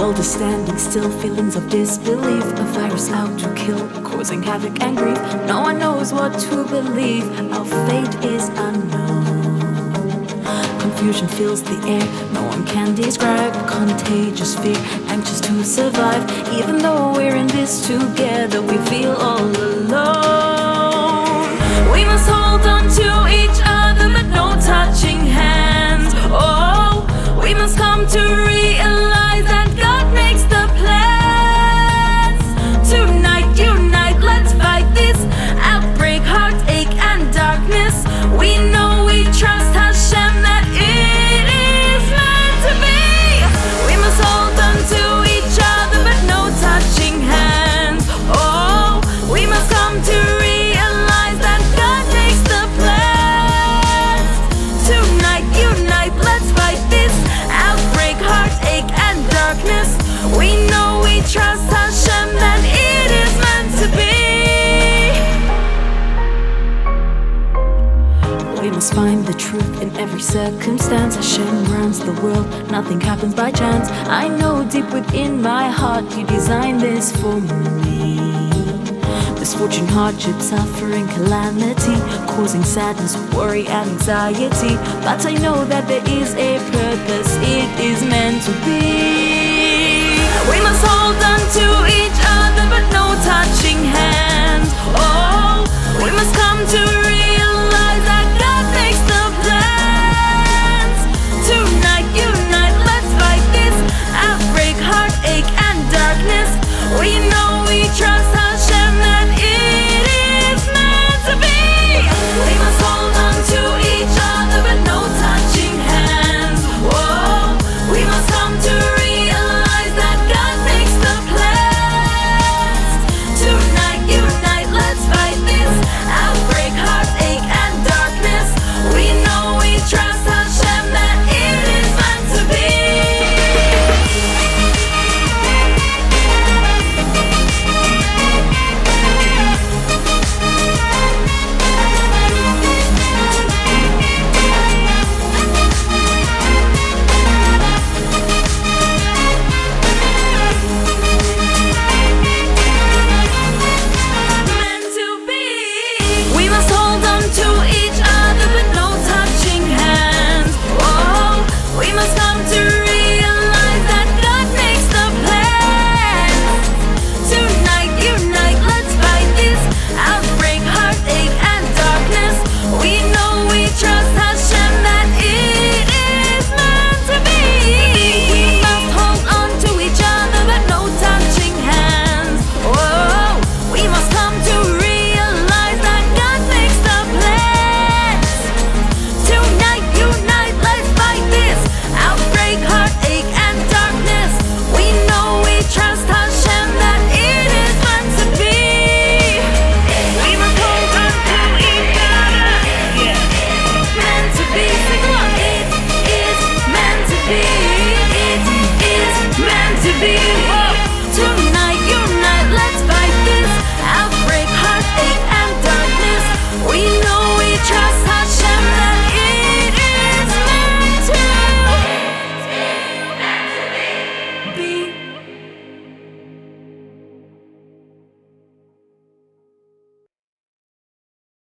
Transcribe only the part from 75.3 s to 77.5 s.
my heart you designed this for